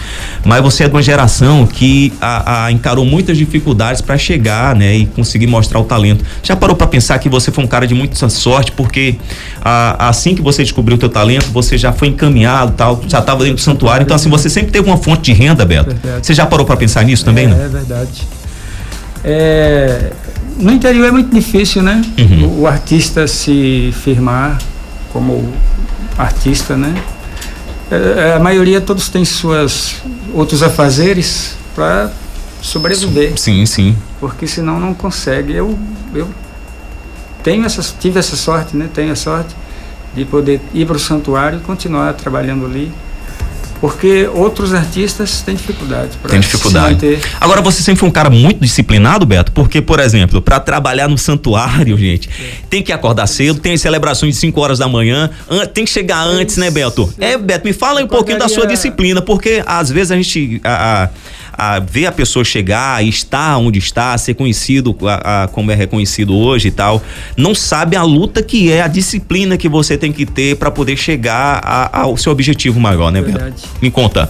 [0.46, 4.96] Mas você é de uma geração que a, a encarou muitas dificuldades para chegar, né,
[4.96, 6.24] e conseguir mostrar o talento.
[6.42, 9.18] Já parou para pensar que você foi um cara de muita sorte, porque
[9.62, 13.44] a, assim que você descobriu o teu talento, você já foi encaminhado, tal, já estava
[13.44, 14.06] dentro do santuário.
[14.06, 15.90] Então assim, você sempre teve uma fonte de renda, Beto.
[15.90, 16.26] Verdade.
[16.26, 17.66] Você já parou para pensar nisso também, é, né?
[17.66, 18.24] É verdade.
[19.28, 20.12] É,
[20.58, 22.02] no interior é muito difícil, né?
[22.18, 22.48] Uhum.
[22.48, 24.58] O, o, artista se firmar
[25.12, 25.54] como
[26.18, 26.96] artista, né?
[27.92, 29.96] É, é a maioria todos têm suas
[30.34, 32.12] outros afazeres para
[32.62, 33.38] sobreviver.
[33.38, 33.96] Sim, sim.
[34.20, 35.54] Porque senão não consegue.
[35.54, 35.78] Eu,
[36.14, 36.30] eu
[37.44, 38.90] tenho essa, tive essa sorte, né?
[38.94, 39.56] Tenho a sorte
[40.16, 42.92] de poder ir para o santuário e continuar trabalhando ali
[43.80, 46.18] porque outros artistas têm dificuldade.
[46.28, 47.20] Tem dificuldade.
[47.40, 51.18] Agora você sempre foi um cara muito disciplinado, Beto, porque por exemplo, para trabalhar no
[51.18, 52.66] santuário, gente, é.
[52.70, 55.30] tem que acordar cedo, tem celebrações de 5 horas da manhã,
[55.74, 57.12] tem que chegar antes, né, Beto?
[57.20, 61.04] É, Beto, me fala um pouquinho da sua disciplina, porque às vezes a gente a,
[61.04, 61.10] a
[61.58, 66.36] a ver a pessoa chegar estar onde está, ser conhecido a, a, como é reconhecido
[66.36, 67.02] hoje e tal,
[67.38, 70.98] não sabe a luta que é, a disciplina que você tem que ter para poder
[70.98, 73.22] chegar a, ao seu objetivo maior, né.
[73.22, 73.54] Beto?
[73.82, 74.30] Me conta.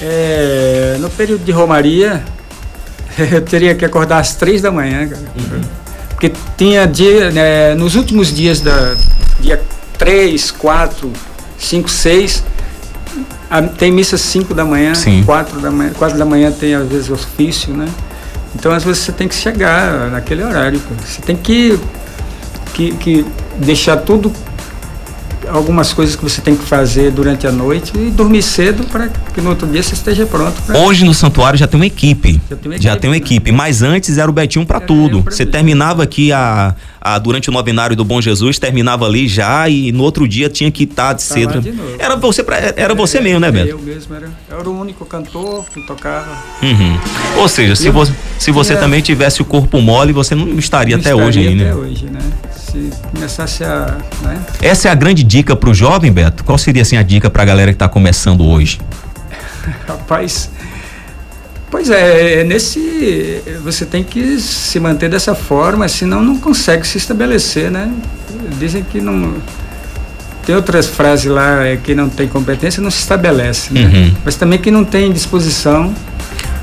[0.00, 2.22] É, no período de Romaria,
[3.32, 5.22] eu teria que acordar às três da manhã, cara.
[5.36, 5.60] Uhum.
[6.10, 8.96] Porque tinha dia, né, nos últimos dias da
[9.40, 9.62] dia
[9.96, 11.12] 3, 4,
[11.58, 12.44] 5, 6,
[13.50, 14.92] a, tem missa 5 da manhã,
[15.24, 17.88] 4 da manhã, 4 da manhã tem às vezes ofício, né?
[18.54, 20.80] Então às vezes você tem que chegar naquele horário.
[21.04, 21.78] Você tem que,
[22.74, 24.32] que, que deixar tudo
[25.50, 29.40] algumas coisas que você tem que fazer durante a noite e dormir cedo para que
[29.40, 30.60] no outro dia você esteja pronto.
[30.62, 30.78] Pra...
[30.78, 32.40] Hoje no santuário já tem uma equipe.
[32.48, 33.50] Já tem uma equipe, já tem uma equipe.
[33.50, 33.56] Né?
[33.56, 35.22] Mas antes era o Betinho para tudo.
[35.22, 39.92] Você terminava aqui a, a, durante o novenário do Bom Jesus, terminava ali já e
[39.92, 41.60] no outro dia tinha que estar tá de cedo.
[41.60, 43.68] De era você, pra, era você é, mesmo, né, Beto?
[43.68, 46.36] Eu mesmo, era, era o único cantor que tocava.
[46.62, 46.98] Uhum.
[47.38, 51.00] Ou seja, se, você, se você também tivesse o corpo mole, você não estaria não
[51.00, 51.70] até estaria hoje aí, né?
[51.70, 52.20] Até hoje, né?
[52.78, 53.96] Se começasse a.
[54.22, 54.40] Né?
[54.62, 56.44] Essa é a grande dica para o jovem, Beto?
[56.44, 58.80] Qual seria assim a dica para a galera que está começando hoje?
[59.86, 60.50] Rapaz,
[61.70, 66.96] Pois é, é, nesse você tem que se manter dessa forma, senão não consegue se
[66.96, 67.92] estabelecer, né?
[68.58, 69.34] Dizem que não
[70.46, 73.82] tem outras frases lá é, que não tem competência não se estabelece, né?
[73.82, 74.14] Uhum.
[74.24, 75.94] Mas também que não tem disposição.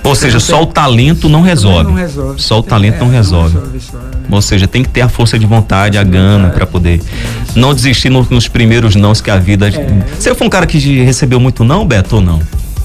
[0.06, 1.84] Ou seja, só o talento não resolve.
[1.84, 2.42] Não resolve.
[2.42, 3.56] Só o talento é, não resolve.
[3.56, 4.28] Não resolve né?
[4.30, 7.60] Ou seja, tem que ter a força de vontade, a, a gana para poder é,
[7.60, 9.68] não desistir no, nos primeiros nãos que a vida.
[9.68, 10.06] É.
[10.20, 12.40] Você foi um cara que recebeu muito não, Beto, ou não?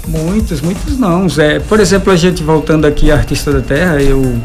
[0.08, 1.26] Muitos, muitos não.
[1.38, 4.38] É, por exemplo, a gente voltando aqui a Artista da Terra, eu,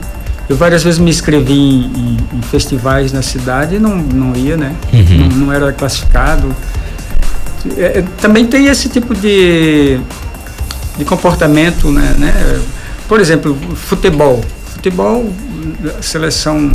[0.49, 4.57] eu várias vezes me inscrevi em, em, em festivais na cidade e não, não ia,
[4.57, 4.75] né?
[4.93, 5.29] Uhum.
[5.29, 6.55] Não, não, era classificado.
[7.77, 9.99] É, também tem esse tipo de,
[10.97, 12.61] de comportamento, né, né?
[13.07, 14.43] Por exemplo, futebol.
[14.73, 15.31] Futebol,
[16.01, 16.71] seleção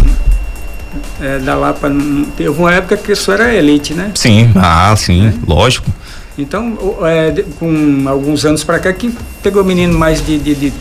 [1.21, 1.91] é, da Lapa,
[2.37, 4.13] teve uma época que isso era elite, né?
[4.15, 5.33] Sim, ah, sim, é.
[5.47, 5.91] lógico.
[6.39, 10.73] Então, é, com alguns anos para cá, que pegou menino mais de, de, de,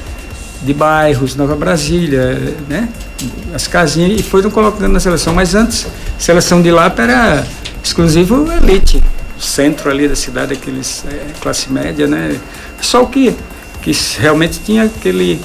[0.62, 2.88] de, bairros, Nova Brasília, né?
[3.54, 5.34] As casinhas e foram colocando na seleção.
[5.34, 5.86] Mas antes,
[6.17, 7.45] seleção de Lapa era
[7.84, 9.04] exclusivo elite,
[9.39, 12.38] centro ali da cidade, aqueles é, classe média, né?
[12.82, 13.36] Só o que,
[13.82, 15.39] que realmente tinha aquele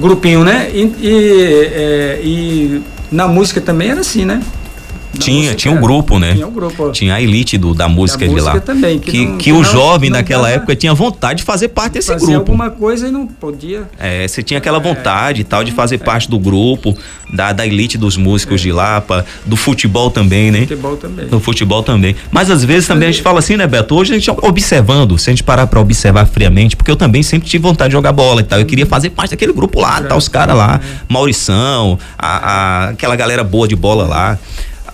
[0.00, 0.70] grupinho, né?
[0.72, 4.42] E, e, é, e na música também era assim, né?
[5.18, 6.34] Tinha, tinha um grupo, né?
[6.34, 6.90] Tinha um grupo.
[6.92, 8.60] Tinha a elite do, da música da de lá.
[8.60, 8.98] também.
[8.98, 12.14] Que, que, não, que o jovem não naquela época tinha vontade de fazer parte desse
[12.14, 12.34] grupo.
[12.34, 13.88] alguma coisa e não podia.
[13.98, 14.80] É, você tinha aquela é.
[14.80, 15.98] vontade e tal de fazer é.
[15.98, 16.96] parte do grupo,
[17.32, 18.64] da, da elite dos músicos é.
[18.64, 20.60] de Lapa, do futebol também, né?
[20.60, 21.26] Futebol também.
[21.26, 22.16] Do futebol também.
[22.30, 23.94] Mas às vezes também a gente fala assim, né, Beto?
[23.94, 27.48] Hoje a gente observando, se a gente parar pra observar friamente, porque eu também sempre
[27.48, 28.58] tive vontade de jogar bola e tal.
[28.58, 30.16] Eu queria fazer parte daquele grupo lá, tá?
[30.16, 31.00] Os caras lá, é.
[31.08, 34.38] Maurição, a, a, aquela galera boa de bola lá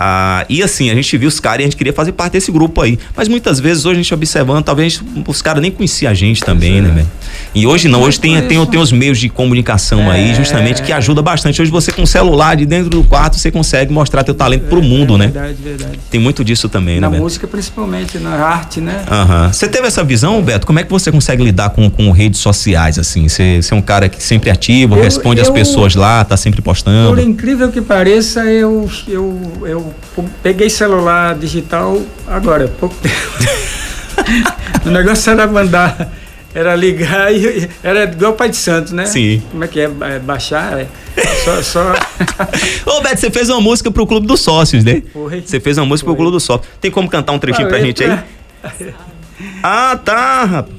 [0.05, 2.51] a, e assim, a gente viu os caras e a gente queria fazer parte desse
[2.51, 2.99] grupo aí.
[3.17, 6.83] Mas muitas vezes hoje a gente observando, talvez os caras nem conheciam a gente também,
[6.83, 7.09] né, velho?
[7.55, 10.93] E hoje não, hoje tem, tem, tem os meios de comunicação é, aí, justamente, que
[10.93, 11.62] ajuda bastante.
[11.62, 14.81] Hoje você com o celular de dentro do quarto, você consegue mostrar teu talento pro
[14.81, 15.27] é, mundo, né?
[15.27, 16.01] Verdade, verdade.
[16.11, 17.17] Tem muito disso também, na né?
[17.17, 19.05] Na música, principalmente, na arte, né?
[19.09, 19.53] Aham.
[19.53, 20.67] Você teve essa visão, Beto?
[20.67, 23.29] Como é que você consegue lidar com, com redes sociais, assim?
[23.29, 26.61] Você é um cara que sempre ativo, eu, responde eu, as pessoas lá, tá sempre
[26.61, 27.11] postando.
[27.11, 29.91] Por incrível que pareça, eu, eu, eu
[30.42, 33.14] peguei celular digital agora, pouco tempo.
[34.87, 36.12] o negócio era mandar,
[36.55, 39.07] era ligar e era igual o Pai de Santos, né?
[39.07, 39.42] Sim.
[39.50, 39.85] Como é que é?
[39.85, 40.81] é baixar?
[40.81, 40.87] É.
[41.44, 41.62] Só.
[41.62, 41.92] só...
[42.87, 45.02] Ô, Beto, você fez uma música pro Clube dos Sócios, né?
[45.12, 45.40] Foi.
[45.40, 46.14] Você fez uma música Foi.
[46.14, 46.68] pro Clube dos Sócios.
[46.81, 48.18] Tem como cantar um trechinho pra gente aí?
[49.62, 50.76] Ah, tá, rapaz.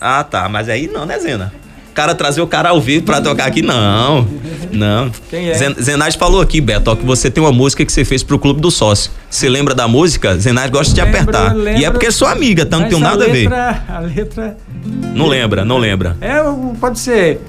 [0.00, 0.48] Ah, tá.
[0.48, 1.52] Mas aí não, né, Zena?
[1.94, 4.28] Cara trazer o cara ao vivo pra tocar aqui, não.
[4.72, 5.10] Não.
[5.30, 5.54] Quem é?
[6.18, 8.70] Falou aqui, Beto, ó, que você tem uma música que você fez pro Clube do
[8.70, 9.10] Sócio.
[9.30, 10.36] Você lembra da música?
[10.36, 11.54] Zenage gosta de lembro, apertar.
[11.54, 13.92] Lembro, e é porque é sua amiga, então não tem nada letra, a ver.
[13.92, 14.56] A letra.
[15.14, 16.16] Não lembra, não lembra.
[16.20, 16.36] É,
[16.80, 17.40] pode ser.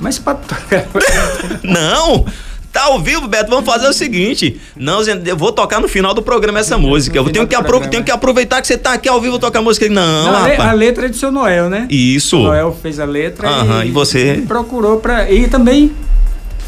[0.00, 0.86] Mas pode tocar.
[1.62, 2.24] não!
[2.72, 4.60] Tá ao vivo, Beto, vamos fazer o seguinte.
[4.76, 7.18] Não, eu vou tocar no final do programa essa música.
[7.18, 9.62] Eu tenho que, apro tenho que aproveitar que você tá aqui ao vivo tocar a
[9.62, 9.88] música.
[9.88, 10.60] Não, Não rapaz.
[10.60, 11.88] A letra é do seu Noel, né?
[11.90, 12.38] Isso.
[12.38, 15.90] O Noel fez a letra Aham, e, e você procurou para e também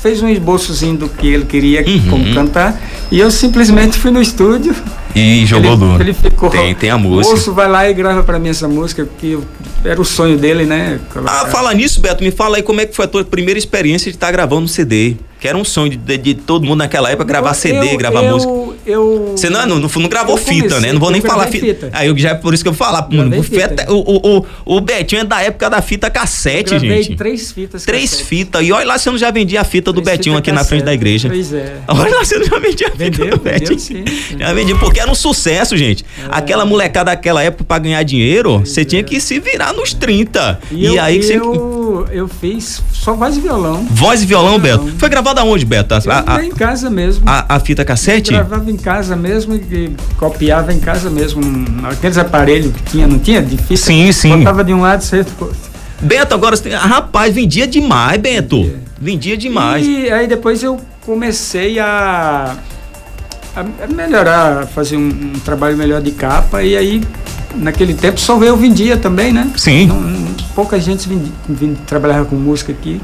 [0.02, 2.10] fez um esboçozinho do que ele queria uhum.
[2.10, 4.74] como cantar e eu simplesmente fui no estúdio
[5.14, 6.02] e jogou ele, duro.
[6.02, 6.50] Ele ficou.
[6.50, 7.34] Tem, tem a música.
[7.34, 9.38] O moço vai lá e grava para mim essa música que
[9.84, 11.00] era o sonho dele, né?
[11.26, 12.22] Ah, fala nisso, Beto.
[12.22, 14.64] Me fala aí como é que foi a tua primeira experiência de estar tá gravando
[14.64, 17.94] um CD que era um sonho de, de, de todo mundo naquela época gravar CD,
[17.94, 18.52] eu, gravar eu, música.
[18.86, 20.92] Eu, Você não, não, não gravou fita, comecei, né?
[20.92, 21.66] Não vou nem falar fita.
[21.66, 21.90] fita.
[21.92, 23.08] Aí eu já é por isso que eu vou falar.
[23.42, 23.92] Fita.
[23.92, 27.16] O, o, o, o Betinho é da época da fita cassete, eu gente.
[27.16, 27.84] três fitas.
[27.84, 28.64] Três fitas.
[28.64, 30.64] E olha lá, você não já vendia a fita do três Betinho aqui cassete.
[30.64, 31.28] na frente da igreja.
[31.28, 31.74] Pois é.
[31.88, 33.80] Olha lá, você não já vendia a fita vendeu, do Betinho.
[33.80, 34.04] Sim,
[34.38, 36.04] já vendia, porque era um sucesso, gente.
[36.18, 36.28] É.
[36.30, 40.60] Aquela molecada daquela época pra ganhar dinheiro, você tinha que se virar nos 30.
[40.70, 41.36] E, e eu, aí você.
[41.36, 43.86] Eu, eu fiz só voz e violão.
[43.90, 44.84] Voz e violão, violão.
[44.84, 44.98] Beto?
[44.98, 45.94] Foi gravado aonde, Beto?
[45.94, 47.24] A, a, em casa mesmo.
[47.26, 48.32] A, a fita cassete?
[48.32, 51.42] Eu gravava em casa mesmo e copiava em casa mesmo.
[51.84, 53.42] Aqueles aparelhos que tinha, não tinha?
[53.42, 53.76] De fita.
[53.76, 54.38] Sim, sim.
[54.38, 55.24] Botava de um lado, você...
[56.00, 56.72] Beto, agora você tem.
[56.72, 58.62] Rapaz, vendia demais, Beto.
[58.62, 59.86] Vendia, vendia demais.
[59.86, 62.56] E aí depois eu comecei a,
[63.54, 66.62] a melhorar, fazer um, um, trabalho melhor de capa.
[66.62, 67.02] E aí,
[67.54, 69.50] naquele tempo, só eu vendia também, né?
[69.56, 69.86] Sim.
[69.86, 71.08] Não, pouca gente
[71.48, 73.00] vinha, trabalhava com música aqui.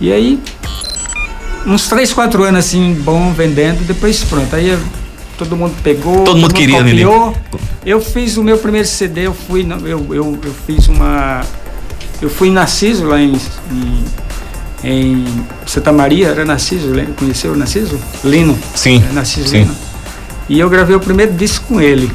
[0.00, 0.40] E aí
[1.66, 4.54] uns 3, 4 anos assim, bom, vendendo, depois pronto.
[4.54, 4.78] Aí
[5.38, 7.34] todo mundo pegou, todo, todo mundo queria, copiou.
[7.84, 11.42] Eu fiz o meu primeiro CD, eu fui, eu, eu, eu fiz uma.
[12.20, 14.04] Eu fui em Narciso lá em, em,
[14.84, 15.24] em
[15.66, 17.98] Santa Maria, era Narciso, conheceu o Narciso?
[18.22, 18.56] Lino.
[18.74, 19.02] Sim.
[19.08, 19.60] É Narciso sim.
[19.60, 19.74] Lino.
[20.48, 22.10] E eu gravei o primeiro disco com ele,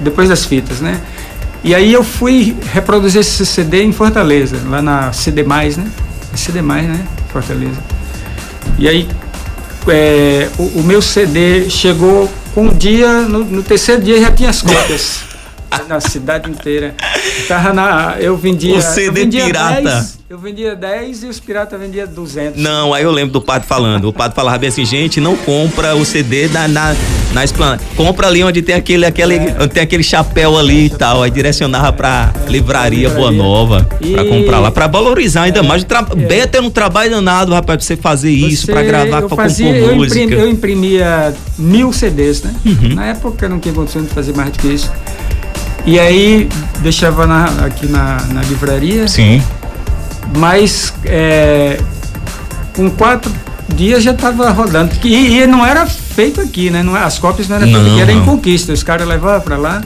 [0.00, 1.00] depois das fitas, né?
[1.64, 5.86] E aí eu fui reproduzir esse CD em Fortaleza, lá na CD, né?
[6.34, 7.00] CD, né?
[7.32, 7.78] Fortaleza.
[8.78, 9.08] E aí
[9.88, 14.50] é, o, o, meu CD chegou com um dia, no, no terceiro dia já tinha
[14.50, 15.33] as cópias.
[15.88, 16.94] Na cidade inteira.
[17.48, 18.76] Tava na, eu vendia.
[18.76, 19.82] O CD vendia pirata.
[19.82, 22.60] 10, eu vendia 10 e os piratas vendiam 200.
[22.60, 24.08] Não, aí eu lembro do padre falando.
[24.08, 26.96] O padre falava bem assim: gente, não compra o CD na, na,
[27.32, 27.82] na esplanada.
[27.94, 29.56] Compra ali onde tem aquele, aquele, é.
[29.60, 31.22] onde tem aquele chapéu ali e tal.
[31.22, 33.10] Aí direcionava pra livraria, livraria.
[33.10, 33.88] Boa Nova.
[34.00, 34.12] E...
[34.12, 34.70] Pra comprar lá.
[34.70, 35.84] Pra valorizar ainda é, mais.
[35.84, 36.06] Tra...
[36.10, 36.14] É.
[36.14, 39.90] Beta um trabalho danado, rapaz, pra você fazer isso, você, pra gravar, pra fazia, compor
[39.90, 40.34] eu música.
[40.34, 42.54] Eu imprimia mil CDs, né?
[42.64, 42.94] Uhum.
[42.94, 44.90] Na época eu não tinha condição de fazer mais do que isso.
[45.86, 46.48] E aí
[46.80, 49.06] deixava na, aqui na, na livraria.
[49.06, 49.42] Sim.
[50.36, 51.78] Mas é,
[52.74, 53.30] com quatro
[53.68, 54.92] dias já estava rodando.
[55.04, 56.82] E, e, não era feito aqui, né?
[56.82, 58.72] Não, as cópias não eram feitas aqui, era em conquista.
[58.72, 59.82] Os caras levavam para lá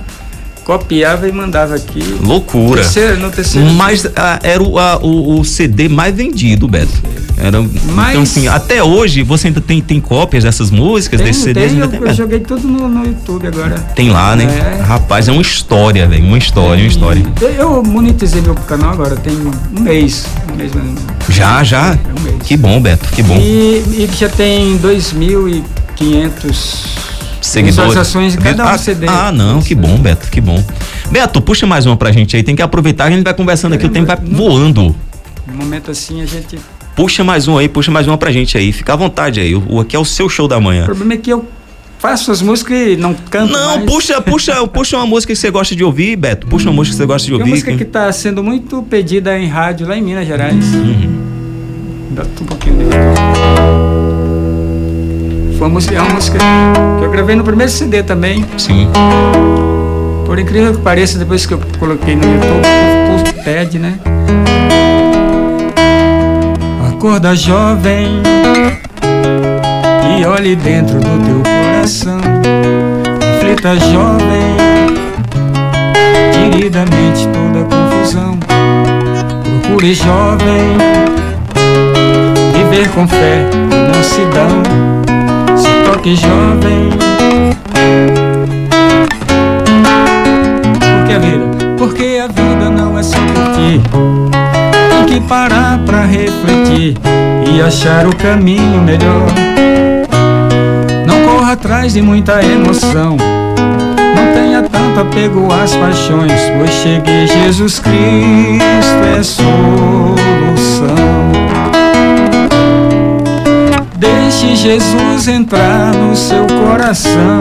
[0.68, 2.02] copiava e mandava aqui.
[2.20, 2.82] Loucura.
[2.82, 3.70] Terceiro, no terceiro.
[3.70, 6.92] Mas ah, era o, a, o, o, CD mais vendido, Beto.
[7.40, 11.44] Era, Mas, então, assim, até hoje você ainda tem, tem cópias dessas músicas, tem, desses
[11.44, 11.72] CDs?
[11.72, 13.78] Tem, eu, tem, eu joguei tudo no, no, YouTube agora.
[13.94, 14.44] Tem lá, né?
[14.44, 14.82] É.
[14.82, 16.24] Rapaz, é uma história, velho.
[16.24, 17.22] Uma história, uma história.
[17.56, 20.26] Eu monetizei meu canal agora, tem um mês.
[20.52, 20.72] Um mês
[21.28, 21.92] já, já?
[21.92, 22.42] É um mês.
[22.44, 23.36] Que bom, Beto, que bom.
[23.36, 26.88] E, e já tem 2.500
[27.40, 27.76] seguidores.
[27.76, 29.06] Visualizações de cada um ah, CD.
[29.08, 30.62] Ah, não, que bom, Beto, que bom.
[31.10, 33.86] Beto, puxa mais uma pra gente aí, tem que aproveitar, a gente vai conversando aqui,
[33.86, 34.94] o tempo vai voando.
[35.46, 36.58] No momento assim a gente.
[36.98, 39.78] Puxa mais um aí, puxa mais uma pra gente aí, fica à vontade aí, o,
[39.78, 40.82] aqui é o seu show da manhã.
[40.82, 41.44] O problema é que eu
[41.96, 43.84] faço as músicas e não canto Não, mais.
[43.88, 46.98] puxa, puxa, puxa uma música que você gosta de ouvir, Beto, puxa uma música que
[46.98, 47.44] você gosta de ouvir.
[47.44, 50.74] Uma música que está sendo muito pedida em rádio lá em Minas Gerais.
[50.74, 51.20] Uhum.
[52.10, 52.84] Dá um pouquinho de...
[55.56, 56.38] Foi Uma música, é uma música
[56.98, 58.44] que eu gravei no primeiro CD também.
[58.56, 58.88] Sim.
[60.26, 64.00] Por incrível que pareça, depois que eu coloquei no YouTube, o povo pede, né?
[66.98, 68.20] Acorda jovem
[70.18, 72.18] e olhe dentro do teu coração.
[73.34, 74.56] Reflita jovem,
[76.32, 78.36] queridamente toda confusão.
[79.62, 80.76] Procure jovem,
[82.52, 84.62] viver com fé e mansidão.
[85.56, 86.90] Se toque jovem.
[90.98, 91.47] Porque a vida,
[95.28, 96.96] parar pra refletir
[97.46, 99.28] e achar o caminho melhor.
[101.06, 103.16] Não corra atrás de muita emoção.
[103.18, 110.16] Não tenha tanto apego às paixões, pois cheguei Jesus Cristo é solução.
[113.96, 117.40] Deixe Jesus entrar no seu coração.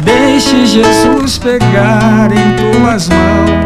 [0.00, 3.61] Deixe Jesus pegar em tuas mãos.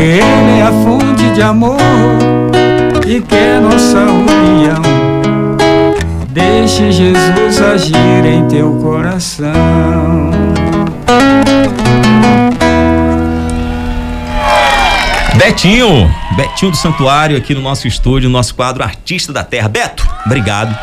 [0.00, 1.76] Ele é a fonte de amor
[3.06, 4.80] e quer nossa união.
[6.30, 9.50] Deixe Jesus agir em teu coração.
[15.34, 19.68] Betinho, Betinho do Santuário aqui no nosso estúdio, no nosso quadro Artista da Terra.
[19.68, 20.74] Beto, obrigado.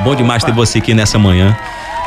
[0.00, 1.56] Bom demais ter você aqui nessa manhã.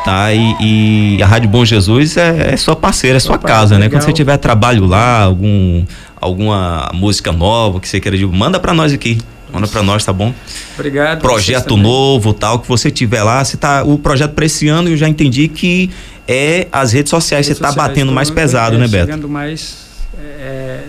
[0.05, 3.73] Tá, e, e a Rádio Bom Jesus é, é sua parceira, é sua Opa, casa,
[3.73, 3.85] né?
[3.85, 3.99] legal.
[3.99, 5.83] Quando você tiver trabalho lá, algum,
[6.25, 9.17] alguma música nova que você queira, manda pra nós aqui.
[9.53, 10.33] Manda pra nós, tá bom?
[10.73, 11.21] Obrigado.
[11.21, 14.97] projeto novo, tal, que você tiver lá, você tá, o projeto para esse ano eu
[14.97, 15.89] já entendi que
[16.27, 19.05] é as redes sociais, Redes você tá sociais, batendo mais pesado, é, né, Beto?
[19.05, 19.77] Chegando mais.
[20.19, 20.79] é,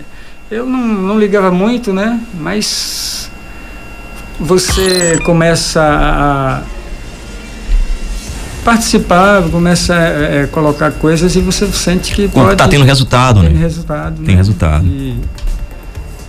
[0.51, 2.19] eu não, não ligava muito, né?
[2.33, 3.31] Mas
[4.39, 6.76] você começa a
[8.67, 12.83] participar, começa a é, é, colocar coisas e você sente que Quando pode tá tendo
[12.83, 13.59] resultado, tem né?
[13.61, 14.15] resultado.
[14.17, 14.35] Tem né?
[14.35, 14.85] resultado.
[14.85, 15.21] E,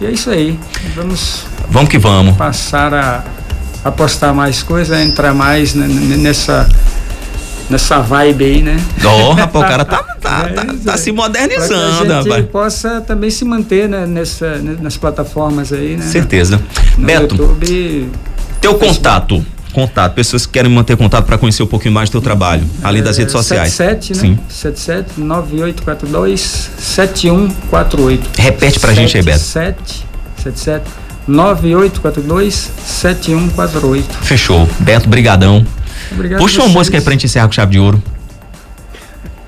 [0.00, 0.56] e é isso aí.
[0.94, 2.36] Vamos Vamos que vamos.
[2.36, 3.24] passar a,
[3.84, 6.68] a postar mais coisas, entrar mais nessa
[7.68, 8.80] nessa vibe aí, né?
[9.04, 10.98] Ó, rapaz, o cara tá, tá, É, tá, tá aí.
[10.98, 12.46] se modernizando, que a gente rapaz.
[12.46, 16.06] possa também se manter né, nessa, né, nas plataformas aí, né?
[16.06, 16.62] Certeza.
[16.96, 18.08] No Beto, YouTube,
[18.60, 19.44] teu contato.
[19.78, 23.00] Contato, pessoas que querem manter contato para conhecer um pouquinho mais do teu trabalho, além
[23.00, 23.72] das é, redes sociais.
[23.74, 24.20] 77, né?
[24.20, 24.38] Sim.
[24.48, 28.30] 77 9842 7148.
[28.40, 29.38] Repete pra gente aí, Beto.
[29.38, 30.04] 77
[30.36, 30.84] 77
[31.28, 34.14] 9842 7148.
[34.22, 34.68] Fechou.
[34.80, 35.64] Beto, brigadão.
[36.10, 36.40] Obrigado.
[36.40, 38.02] Puxa a uma música aí pra gente encerrar com chave de ouro.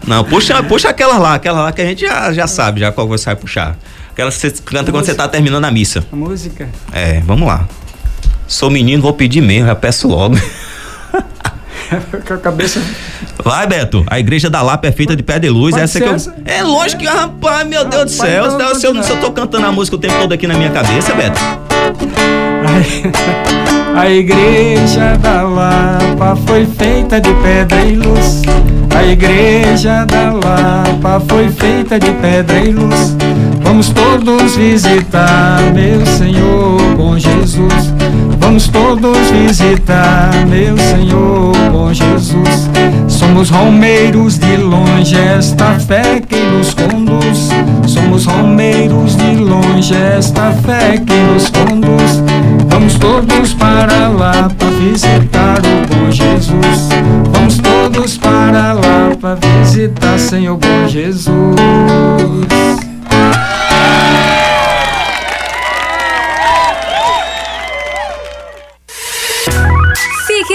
[0.07, 3.09] Não, puxa, puxa aquela lá, aquela lá que a gente já, já sabe já qual
[3.09, 3.77] você vai puxar.
[4.13, 6.05] Aquela que você canta quando você tá terminando a missa.
[6.13, 6.69] A música.
[6.93, 7.67] É, vamos lá.
[8.51, 10.35] Sou menino, vou pedir mesmo, já peço logo.
[12.27, 12.83] Com a cabeça.
[13.45, 14.05] Vai, Beto.
[14.09, 15.71] A igreja da Lapa é feita de pé de luz.
[15.71, 16.15] Pode essa ser que eu...
[16.15, 16.35] essa?
[16.45, 18.51] É lógico que, rapaz, meu Deus do céu.
[18.75, 21.15] Se, eu, se eu tô cantando a música o tempo todo aqui na minha cabeça,
[21.15, 21.41] Beto.
[23.97, 28.43] A igreja da Lapa foi feita de pedra e luz.
[28.97, 33.17] A igreja da Lapa foi feita de pedra e luz.
[33.63, 37.93] Vamos todos visitar, meu Senhor, bom Jesus.
[38.51, 42.69] Vamos todos visitar, meu Senhor, bom Jesus.
[43.07, 47.51] Somos romeiros de longe, esta fé que nos conduz.
[47.87, 52.25] Somos romeiros de longe, esta fé que nos conduz.
[52.69, 56.89] Vamos todos para lá para visitar o bom Jesus.
[57.33, 61.31] Vamos todos para lá para visitar, Senhor bom Jesus.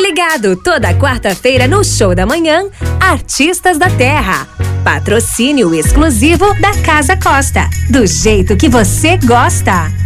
[0.05, 4.47] Ligado toda quarta-feira no Show da Manhã, Artistas da Terra.
[4.83, 7.67] Patrocínio exclusivo da Casa Costa.
[7.89, 10.04] Do jeito que você gosta.